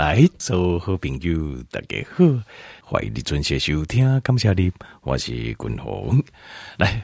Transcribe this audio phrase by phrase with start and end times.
[0.00, 2.24] 来，做好朋友大家好，
[2.82, 6.18] 欢迎你准时收听，感谢你，我是君鸿。
[6.78, 7.02] 来，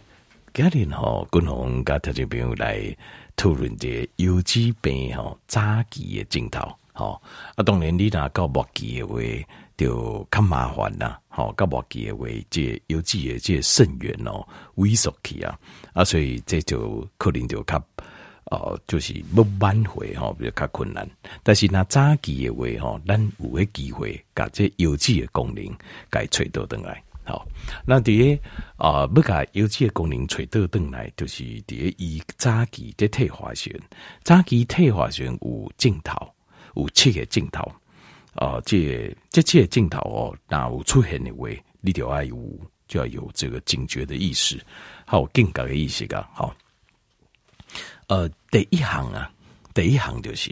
[0.55, 2.97] 今天吼，君鸿甲听众朋友来
[3.37, 6.75] 讨论这游击病吼早期的镜头。
[6.95, 7.21] 吼
[7.55, 9.21] 啊，当然你若到末期的话，
[9.77, 11.21] 就较麻烦啦。
[11.29, 14.43] 吼，到末期的话，这游击的这肾源哦
[14.77, 15.59] 萎缩去啊，
[15.93, 17.77] 啊，所以这就可能就较。
[18.47, 21.09] 哦，就是要挽回吼，比较较困难。
[21.43, 25.65] 但是那早期的话吼，咱有诶机会，把这游击的功能
[26.11, 27.03] 给找到转来。
[27.25, 27.45] 好，
[27.85, 28.39] 那第一
[28.77, 33.73] 啊，要把游击的功能找到转来，就是第一以早期的退化性，
[34.23, 36.15] 早期退化性有镜头，
[36.77, 37.61] 有七个镜头。
[38.35, 41.49] 啊，这这七个镜头哦，那有出现的话，
[41.81, 42.37] 你就要有
[42.87, 44.65] 就要有这个警觉的意识，
[45.05, 46.55] 还有警觉的意识噶，好。
[48.09, 49.31] 呃，第一项啊，
[49.75, 50.51] 第一项就是，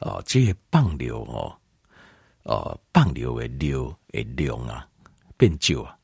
[0.00, 1.56] 哦，这个放流哦，
[2.42, 4.86] 呃，放流的流的量啊
[5.38, 5.96] 变少啊，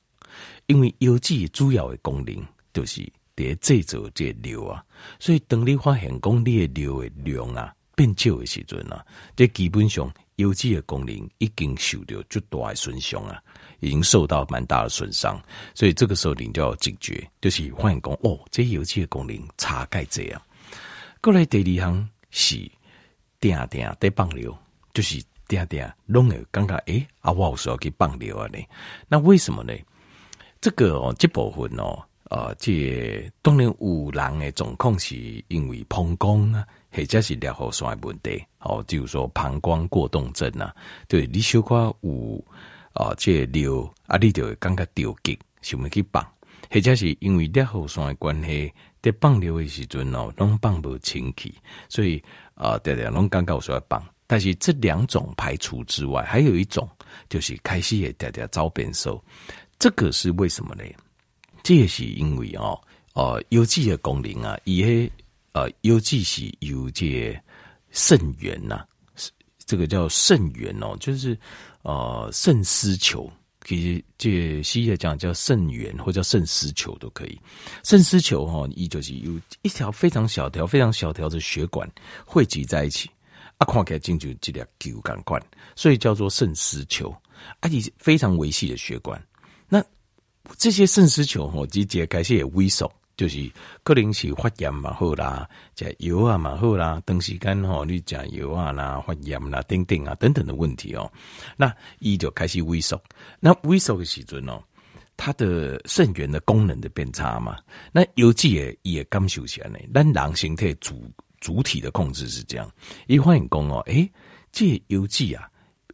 [0.66, 2.34] 因为游击主要的功能
[2.72, 3.02] 就是
[3.36, 4.82] 在制造这个流啊，
[5.20, 9.04] 所以当你发现讲你的流的量啊变少的时阵啊，
[9.36, 13.38] 这基本上油脂的功能已经受到巨大的损伤啊，
[13.80, 15.38] 已经受到蛮大的损伤，
[15.74, 20.42] 所以这个时候你就要警觉，就是发现讲哦，这游击的功能差盖这样。
[21.24, 22.56] 过来第二项是
[23.40, 24.54] 定定在放流，
[24.92, 28.58] 就是定定拢会感觉诶，啊，我有时候去放流啊呢？
[29.08, 29.72] 那为什么呢？
[30.60, 35.16] 这个哦，这部分哦，呃，这当然有人的状况是
[35.48, 40.76] 因为膀胱啊，或者是尿后酸的问题，哦，就是说膀胱过动症啊，
[41.08, 42.44] 对，你小可有
[42.92, 46.22] 啊，这尿啊，你就会感觉着急，想要去放，
[46.74, 48.72] 或者是因为尿后酸的关系。
[49.00, 51.54] 在放流的时阵哦，拢放不清气，
[51.90, 54.02] 所以啊，对对，拢刚刚我说要放。
[54.26, 56.88] 但是这两种排除之外，还有一种
[57.28, 59.22] 就是开始也点点早变瘦，
[59.78, 60.82] 这个是为什么呢？
[61.62, 62.80] 这也是因为哦，
[63.12, 65.12] 呃，游击的功能啊，伊个
[65.52, 67.38] 呃，游击是有这
[67.90, 68.86] 肾源呐，
[69.66, 71.38] 这个叫肾源哦，就是
[71.82, 73.30] 呃肾丝球。
[73.64, 77.40] 其实这西医讲叫肾源或叫肾丝球都可以。
[77.82, 79.32] 肾丝球哈，一就是有
[79.62, 81.90] 一条非常小条、非常小条的血管
[82.26, 83.10] 汇集在一起，
[83.56, 85.42] 啊，看起来进去这条球感管，
[85.74, 87.14] 所以叫做肾丝球，
[87.60, 89.20] 而且非常维系的血管。
[89.66, 89.82] 那
[90.58, 92.90] 这些肾丝球哈，直接开始也萎缩。
[93.16, 93.50] 就是
[93.82, 101.10] 可能是发炎嘛好啦，食药啊嘛好啦，长时间吼你食药啊啦，发炎啦，等等啊等等的问题哦，
[101.56, 103.00] 那伊就开始萎缩。
[103.38, 104.60] 那萎缩的时阵哦，
[105.16, 107.56] 它的肾源的功能的变差嘛。
[107.92, 109.78] 那游击也也感受起来呢。
[109.94, 111.08] 咱人形态主
[111.40, 112.68] 主体的控制是这样。
[113.06, 114.10] 伊发现讲哦，诶，
[114.50, 115.48] 这游击啊，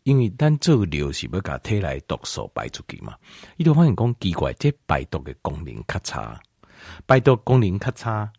[0.05, 3.15] 因为咱做流是要甲体内毒素排出去嘛，
[3.59, 6.41] 伊就发现讲奇怪，这排毒的功能较差。
[7.07, 8.31] 排毒功能较差，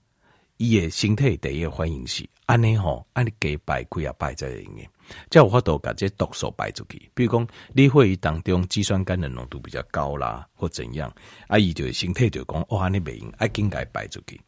[0.58, 4.90] 伊诶身体第一个反应是安尼吼，安尼加排开啊排在里面，
[5.30, 7.10] 才有法度把这毒素排出去。
[7.14, 11.14] 比如讲，你血液当中肌酸酐的浓度比较高啦，或怎样，
[11.48, 14.40] 啊，伊就身体就讲，哦，安尼袂用，爱应该排出去。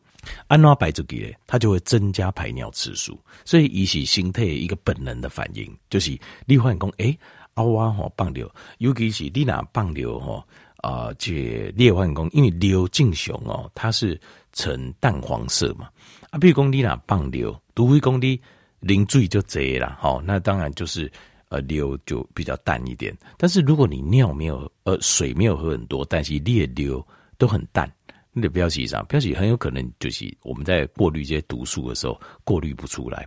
[0.48, 7.20] 安怎排出去咧，它就会增加排尿次数，所以伊是身体一个本能的反应，就是你发现讲，诶、欸，
[7.56, 10.44] 啊我吼放尿，尤其是你若放尿吼。
[10.84, 14.20] 啊，这裂换工，因为尿正常哦，它是
[14.52, 15.88] 呈淡黄色嘛。
[16.30, 18.38] 啊，比如讲你那放尿，除非讲你
[18.82, 21.10] 淋水就贼了，好，那当然就是
[21.48, 23.16] 呃尿就比较淡一点。
[23.38, 27.08] 但是如果你尿没有呃水没有喝很多，但是你的尿
[27.38, 27.90] 都很淡，
[28.34, 33.26] 你的标记上标记很有可能就是我们在过滤这些毒素的时候过滤不出来，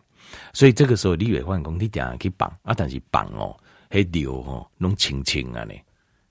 [0.53, 2.75] 所以这个时候你也换工，你点样去绑啊？
[2.77, 3.57] 但是绑哦，
[3.89, 5.73] 还尿哦弄清清啊呢。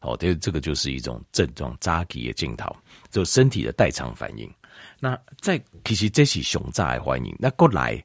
[0.06, 2.74] 哦，这这个就是一种症状，早期的镜头，
[3.10, 4.50] 就身体的代偿反应。
[5.00, 7.36] 那在其实这是上早的反应。
[7.40, 8.04] 那过来，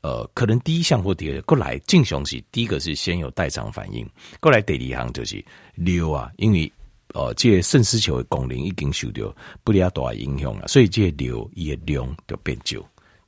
[0.00, 4.08] 呃，可能第一项或第二过来，正常是第一个是先有代偿反应，
[4.40, 5.44] 过来第二行就是
[5.76, 6.70] 尿啊，因为
[7.14, 12.78] 呃，这个肾丝球的功能已经受到不了大的影响了，所以这个尿也量就变少，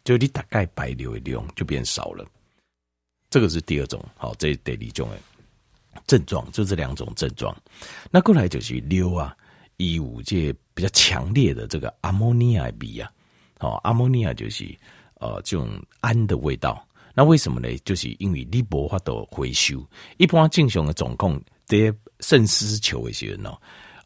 [0.02, 2.26] 就你大概排尿的量就变少了。
[3.30, 5.18] 这个是第二种，好，这是第二种诶。
[6.06, 7.56] 症状就这两种症状，
[8.10, 9.36] 那过来就是尿啊，
[9.76, 13.10] 一五界比较强烈的这个阿莫尼亚味啊，
[13.60, 14.64] 哦，阿莫尼亚就是
[15.14, 16.84] 呃这种氨的味道。
[17.14, 17.76] 那为什么呢？
[17.84, 19.84] 就是因为你无法度回收，
[20.18, 23.56] 一般正常的状况，这些肾丝球的时候呢，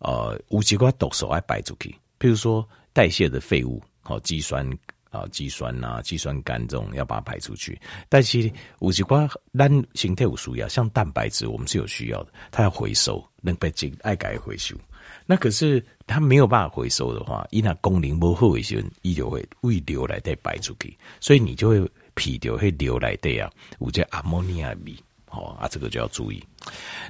[0.01, 4.67] 呃，有几块毒素爱排出去，譬如说代谢的废物，好，肌酸
[5.13, 7.81] 啊，肌酸呐、肌酸酐这种要把它排出去。
[8.09, 8.51] 但是
[8.81, 14.75] 有些瓜咱形态有需要，像蛋白质，我们是有需要的，它要回收，能被进爱改回收。
[15.27, 23.51] 那可是它没有办法回收的话，伊那功能不好的时候，伊就会胃流来带排出去，所以你就会皮掉会流来的啊，
[23.81, 24.97] 有这阿莫尼亚味，
[25.31, 26.43] 哦啊，这个就要注意。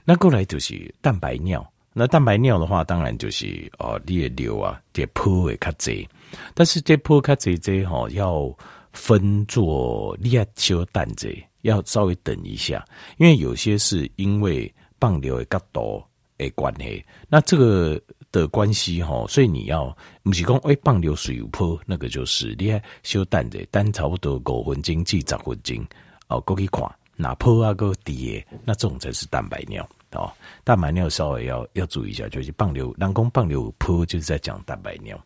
[0.04, 6.06] 那过来就是蛋白尿，那蛋白尿的话，当然就是哦，你的流啊，这泡会较侪，
[6.54, 8.54] 但是这泡较侪侪吼，要
[8.92, 11.28] 分作你要小等者，
[11.62, 12.84] 要稍微等一下，
[13.18, 16.02] 因为有些是因为放流的角度。
[16.38, 18.00] 诶，关系，那这个
[18.32, 25.86] 的关系哈，所以你要不是讲诶，放流水有泼，那个就是你还小蛋的，蛋差不多五分钟至十分钟
[26.26, 26.82] 哦，过去看，
[27.14, 29.88] 那泼啊个底，那这种才是蛋白尿
[30.19, 30.32] 哦。
[30.64, 35.19] 蛋白尿稍微要要注意一下，就是放流，人工放流泼就是在讲蛋白尿。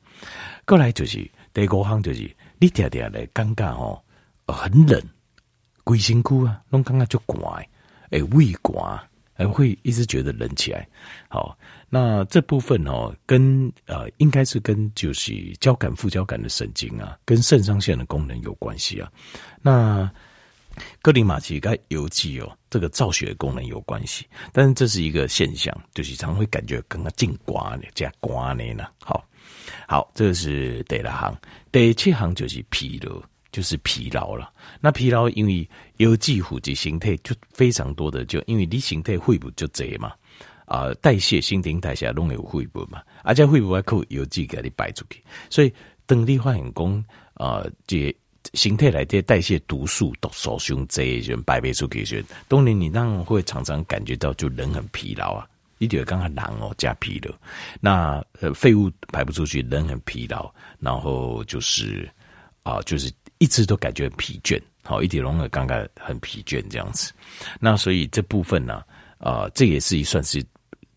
[0.65, 4.03] 过来就是第五项就是你点点来尴尬哦，
[4.47, 5.03] 很冷，
[5.85, 7.65] 规身躯啊，拢感觉就寒，
[8.11, 9.01] 诶，胃寒。
[9.39, 10.89] 还会一直觉得冷起来，
[11.29, 11.59] 好，
[11.91, 19.13] 那这部分哦，跟呃，应该是跟就是交感副交感的神经啊，跟肾上腺的功能有关系啊。
[19.61, 20.11] 那
[21.03, 28.85] 格林马奇跟油剂哦，这个造血功能有关系，但是这是一个现象，就是常会感觉更加进刮呢，加刮呢呢。
[29.01, 29.25] 好，
[29.89, 31.37] 好，这个是第六行，
[31.71, 33.23] 第七行就是疲劳。
[33.53, 34.53] 就是疲劳了，
[34.83, 40.13] 那疲劳因为有机负责形态就非常多的，就因为你形态会不就这嘛，
[40.67, 45.73] 啊、代谢新陈代谢拢有会不嘛，而且会不会靠有机给你摆出去，所以
[46.05, 48.15] 当你发现讲啊，这
[48.55, 55.47] 形态来的代谢毒素毒素胸这一些排不出去时，当然你当然会常常感觉到就人很疲劳啊，
[55.79, 57.33] 你觉得刚刚冷哦加疲劳，
[57.81, 62.09] 那呃废物排不出去，人很疲劳，然后就是
[62.63, 63.13] 啊、就是。
[63.39, 67.13] 一直都感觉很疲倦，好，一点龙的刚刚很疲倦这样子，
[67.61, 68.83] 那所以这部分呢，
[69.19, 70.43] 啊、呃，这也是一算是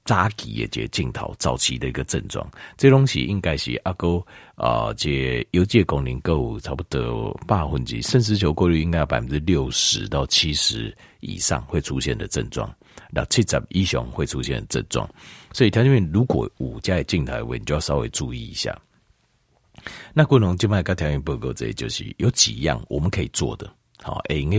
[0.10, 2.50] 早期的这镜头早期的一个症状。
[2.78, 4.20] 这东西应该是阿哥
[4.56, 12.74] 啊，这有这功能够差不多八分之肾丝球过滤应该有百分之六十到七十以上会出现的症状，
[13.12, 15.08] 那七十以上会出现的症状。
[15.54, 18.76] 所以他因为如果五加镜头，你就要稍微注意一下。
[20.12, 23.72] 那滚龙静脉跟条件报告，这就是有几样我们可以做的。
[24.02, 24.58] 好，应该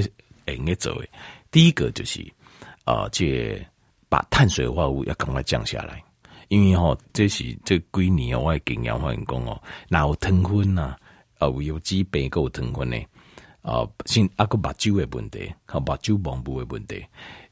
[0.54, 1.08] 应该做的。
[1.50, 2.24] 第一个就是
[2.84, 3.60] 啊，这
[4.10, 6.02] 把碳水化合物要赶快降下来，
[6.48, 10.96] 因为哈，这是这几年哦，我经验发现讲哦，哪有糖分呐？
[11.38, 12.98] 啊，有几倍够糖分呢？
[13.62, 17.06] 啊，先阿个目睭的问题，好，目睭盲目的问题，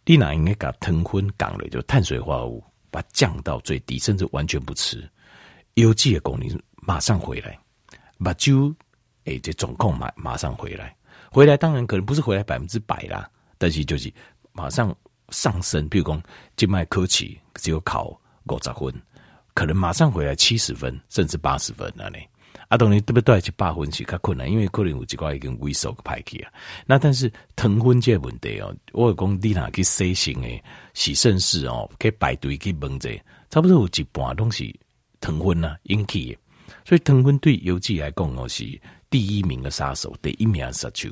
[0.05, 5.09] 你哪应该把糖分降了，就碳水化合物把它降到最低，甚至完全不吃，
[5.75, 7.59] 有机的功能马上回来。
[8.23, 8.75] 把酒
[9.27, 10.97] 诶，这状况马马上回来，
[11.31, 14.13] 回来当然可能不是回来百分之百啦，但是就是
[14.51, 14.93] 马上
[15.31, 15.89] 上升。
[15.89, 16.23] 比如讲，
[16.57, 18.09] 静脉科期只有考
[18.47, 18.95] 五十分，
[19.55, 22.19] 可能马上回来七十分，甚至八十分了呢。
[22.69, 23.41] 啊，当然对不对？
[23.41, 26.53] 去八分是较困难，因为可能有几块已经萎缩个排气啊。
[26.85, 33.09] 那但是糖分这个问题哦，我讲你哪去洗肾诶，洗肾室哦，去排队去问者，
[33.49, 34.79] 差不多有一半东西
[35.19, 36.39] 糖分呐引起的。
[36.85, 38.79] 所以糖分对油剂来讲哦，是
[39.09, 41.09] 第一名的杀手，第一名的杀手。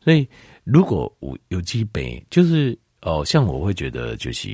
[0.00, 0.28] 所以
[0.62, 4.48] 如果我有机杯，就是哦，像我会觉得就是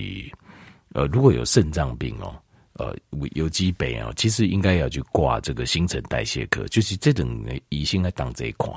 [0.92, 2.34] 呃，如果有肾脏病哦，
[2.74, 2.94] 呃，
[3.32, 8.70] 有机杯哦，其实应该要去挂这个新陈代谢科，就是这种医生来当这一块，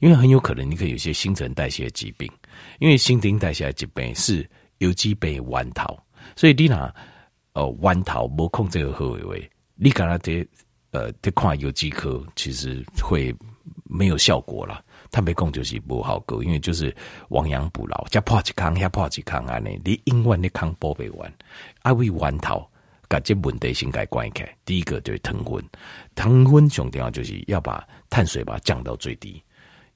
[0.00, 2.30] 因为很有可能你可以有些新陈代谢疾病，
[2.78, 4.48] 因为新陈代谢疾病是
[4.78, 5.98] 有机杯弯头，
[6.34, 6.92] 所以你拿
[7.52, 10.46] 呃弯头无控这个后位，你敢那这。
[10.92, 13.32] 呃，这块有机科其实会
[13.84, 14.84] 没有效果了。
[15.10, 16.94] 他没讲就是不好搞，因为就是
[17.28, 19.58] 亡羊补牢，加破几康，加破几康啊！
[19.58, 21.32] 呢，你永远的康补不完，
[21.82, 22.64] 阿为完头，
[23.08, 24.48] 把这问题先该关开。
[24.64, 25.64] 第一个就是糖分，
[26.14, 29.42] 糖分重点就是要把碳水把它降到最低，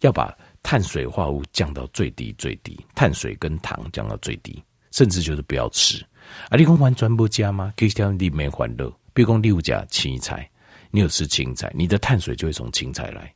[0.01, 6.05] 要把碳水化合物降到最低最低，碳水跟糖降到最低，甚至就是不要吃。
[6.49, 7.73] 啊，你讲完全不加吗？
[7.77, 10.49] 可以叫你没欢乐，比如讲六加青菜。
[10.91, 13.33] 你有吃青菜，你的碳水就会从青菜来。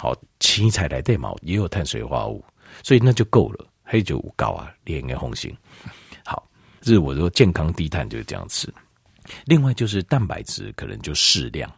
[0.00, 2.44] 好，青菜来对嘛，也有碳水化合物，
[2.82, 3.66] 所以那就够了。
[3.84, 5.54] 黑酒五高啊，连个红心。
[6.24, 6.48] 好，
[6.80, 8.72] 这是我说健康低碳就是这样吃。
[9.44, 11.70] 另外就是蛋白质可能就适量，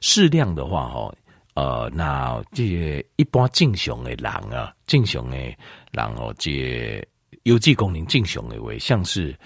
[0.00, 1.14] 适量的话哈，
[1.54, 5.56] 呃，那这些一般正常的人啊，正常的人
[6.16, 7.06] 哦，这
[7.44, 9.38] 有机功能正常的为像是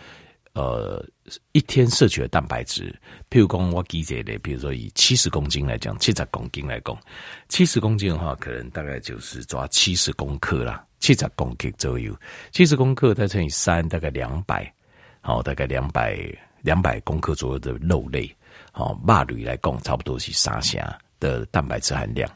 [0.54, 1.04] 呃
[1.52, 2.94] 一天摄取的蛋白质，
[3.28, 6.96] 譬如讲我记者的，比如说以七十公斤来讲，七十公斤来讲，
[7.48, 12.16] 七十公斤的话，可能大概就是抓七十公克啦，七十公克左右，
[12.52, 14.72] 七十公克再乘以三，大概两百，
[15.20, 16.16] 好，大概两百
[16.62, 18.32] 两百公克左右的肉类，
[18.70, 20.80] 好，肉类来讲，差不多是三成
[21.18, 22.30] 的蛋白质含量。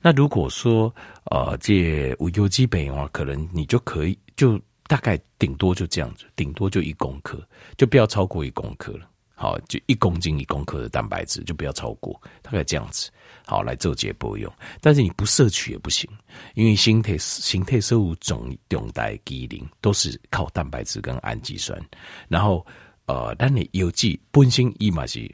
[0.00, 0.94] 那如果说
[1.32, 4.60] 呃这无有机肥的话，可能你就可以就。
[4.86, 7.42] 大概顶多就这样子，顶多就一公克，
[7.76, 9.08] 就不要超过一公克了。
[9.38, 13.10] 好，就一公斤一公克的蛋白质就不要超过，大概这样子。
[13.44, 14.50] 好，来做解剖用，
[14.80, 16.08] 但是你不摄取也不行，
[16.54, 21.78] 因为形态形态生物总用带机灵都是靠蛋白质跟氨基酸。
[22.28, 22.66] 然后
[23.04, 25.30] 呃，但你有机本身伊嘛是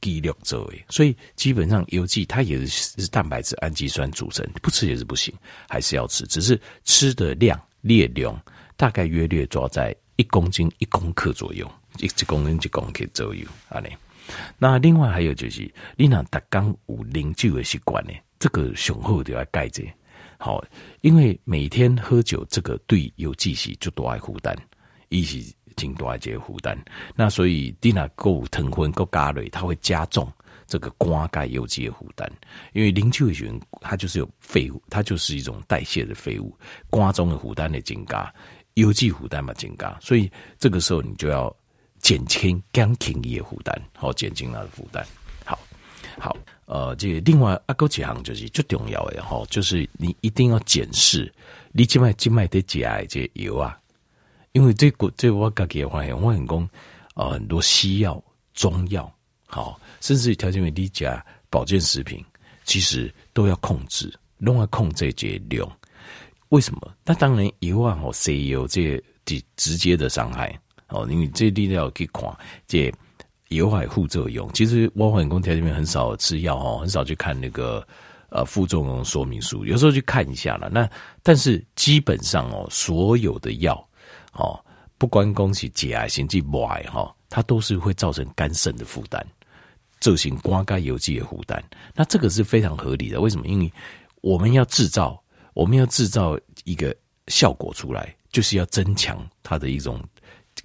[0.00, 5.32] 肌肉做的，所以基本上有机它也是是蛋白质、氨基酸组成，不吃也是不行，
[5.68, 8.36] 还是要吃，只是吃的量列量。
[8.76, 13.82] 大概约略抓在一公斤一公克左右，一公斤一公克左右啊。
[14.58, 19.82] 那另外还有就是，你那达刚有饮酒的习惯呢，这个雄厚就要盖着。
[20.38, 20.62] 好，
[21.00, 24.54] 因为每天喝酒，这个对有机是就多爱负担，
[25.08, 26.76] 一起挺多爱这负担。
[27.14, 30.30] 那所以你那够糖分够咖喱，它会加重
[30.66, 32.30] 这个肝钙有机的负担。
[32.72, 36.54] 因为零酒的人，它就是有废物，它就是一种代谢的废物，
[36.90, 38.30] 肝中的负担的增加。
[38.76, 41.54] 有机负担嘛增加，所以这个时候你就要
[41.98, 45.04] 减轻肝体液负担，好减轻他的负担。
[45.46, 45.58] 好，
[46.18, 51.32] 好，呃，这个、另外阿哥几行就是最重要的哈，就是你一定要检视
[51.72, 53.78] 你静脉静脉的加这油啊，
[54.52, 56.68] 因为这个这、我自己发现，我很讲
[57.14, 59.10] 呃很多西药、中药，
[59.46, 62.22] 好，甚至于条件为你加保健食品，
[62.64, 65.66] 其实都要控制，另外控制这量。
[66.50, 66.92] 为什么？
[67.04, 70.56] 那当然油啊，哦，石油这直直接的伤害
[70.88, 72.24] 哦，因为这力量去看
[72.68, 72.92] 这
[73.48, 74.48] 有害副作用。
[74.52, 77.86] 其实我很公台这边很少吃药哦，很少去看那个
[78.28, 80.68] 呃副作用说明书，有时候去看一下了。
[80.68, 80.88] 那
[81.22, 83.74] 但是基本上哦，所有的药
[84.32, 84.58] 哦，
[84.98, 89.26] 不管恭喜解癌、心悸、外哈，它都是会造成肝肾的负担，
[89.98, 91.60] 造成肝钙有机的负担。
[91.94, 93.20] 那这个是非常合理的。
[93.20, 93.48] 为什么？
[93.48, 93.72] 因为
[94.20, 95.20] 我们要制造。
[95.56, 96.94] 我们要制造一个
[97.28, 99.98] 效果出来，就是要增强它的一种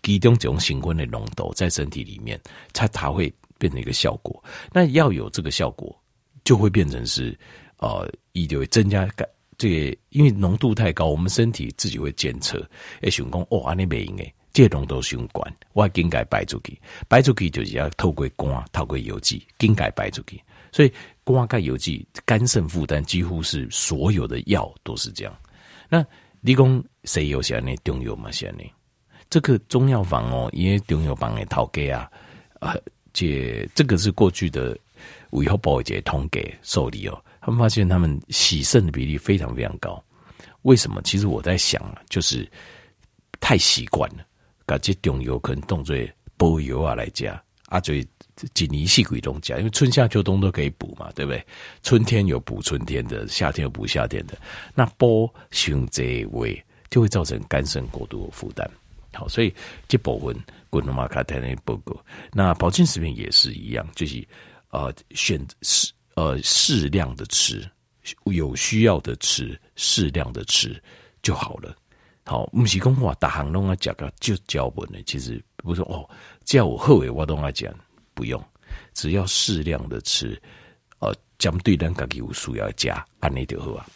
[0.04, 2.38] 其中这种兴奋的浓度在身体里面，
[2.74, 4.44] 它才会变成一个效果。
[4.74, 5.98] 那要有这个效果，
[6.44, 7.38] 就会变成是
[7.78, 9.26] 呃，一就会增加感
[9.58, 12.62] 这个，因为浓度太高，我们身体自己会监测，
[13.00, 20.92] 哎，想讲哦，安尼没用诶，这浓度相关，我应该排出去，排出去就是要透过肝，透过油脂，应该排出去，所以。
[21.24, 25.34] 瓜钙有机肝肾负担几乎是所有的药都是这样。
[25.88, 26.04] 那
[26.42, 27.74] 你讲谁有些呢？
[27.84, 28.64] 中药嘛，些呢？
[29.30, 32.10] 这个中药房哦，因为中药房的头家啊，
[32.60, 32.76] 啊，
[33.14, 34.76] 这这个是过去的
[35.30, 40.04] 卫福部的统计受理哦，他们发现他们洗肾的比例非常非常高。
[40.64, 41.02] 为什么？
[41.04, 42.50] 其实我在想啊，就是
[43.40, 44.26] 太习惯了，
[44.66, 45.96] 把这中药可能当作
[46.36, 47.94] 补药啊来加啊，就。
[48.54, 51.46] 几年四季都加，因为春夏秋冬都可以补嘛，对不对？
[51.84, 54.38] 春天有补春天的，夏天有补夏天的。
[54.74, 58.70] 那补胸这一位就会造成肝肾过度的负担。
[59.14, 59.54] 好，所以
[59.88, 60.36] 这部分
[60.70, 61.96] 滚龙马卡太那报告，
[62.32, 64.26] 那保健食品也是一样，就是
[64.70, 67.70] 呃选适呃适量的吃，
[68.26, 70.82] 有需要的吃，适量的吃
[71.22, 71.76] 就好了。
[72.24, 76.10] 好，不是讲话大行拢要讲个就教本的，其实不是哦，
[76.46, 77.74] 叫我后尾我都爱讲。
[78.22, 78.40] 不用，
[78.94, 80.40] 只要适量的吃，
[81.00, 83.88] 呃，针对咱家己有需要加，安尼就好啊。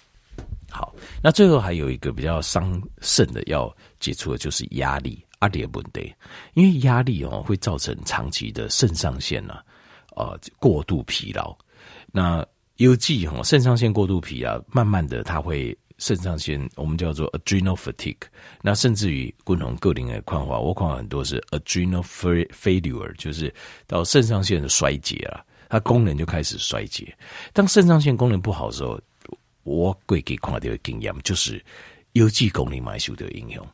[0.72, 6.12] 好，那最后还有一个比较伤肾的要解除的就是压力，阿迪问题，
[6.56, 9.60] 因为压力哦会造成长期的肾上腺呢，
[10.16, 11.56] 呃，过度疲劳。
[12.12, 12.44] 那
[12.78, 15.78] 有机哈，肾上腺过度疲劳，慢慢的它会。
[16.06, 18.28] 肾上腺我们叫做 adrenal fatigue，
[18.62, 23.52] 那甚至于共同个人的看法，我看很多是 adrenal failure，就是
[23.88, 27.12] 到肾上腺的衰竭啊，它功能就开始衰竭。
[27.54, 29.02] 当肾上腺功能不好的时候，
[29.64, 31.60] 我会给看到的经验就是
[32.12, 33.68] 有机功能蛮受的应用。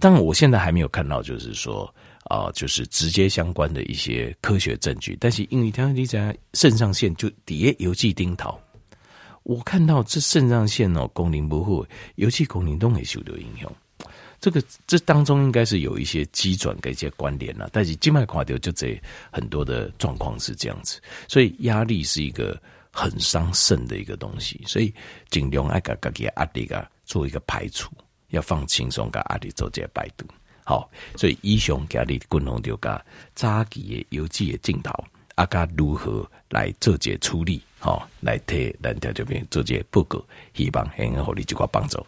[0.00, 1.94] 当然，我现在还没有看到，就是说
[2.24, 5.16] 啊、就是直接相关的一些科学证据。
[5.20, 8.60] 但是因为它你在肾上腺就底下有机丁桃。
[9.42, 13.72] 我看到这肾上腺哦功能不好，尤其功能都会受到影响。
[14.40, 18.98] 这个这当中应该是有一些机转跟一些关联了，但是静脉垮掉就这
[19.30, 22.58] 很多的状况是这样子，所以压力是一个
[22.90, 24.92] 很伤肾的一个东西，所以
[25.28, 27.90] 尽量爱给自己压力啊做一个排除，
[28.28, 30.24] 要放轻松，给压力做这些排毒。
[30.64, 33.04] 好，所以以上今日军宏就甲
[33.34, 34.92] 早期的邮寄的镜头，
[35.40, 42.06] 啊，甲如何来做这处理，好，来替咱条这边做这报告，希望很好你一个帮助。